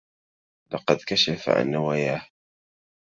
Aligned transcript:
لقد 0.73 0.95
كشف 0.95 1.49
عن 1.49 1.71
نواياه. 1.71 2.27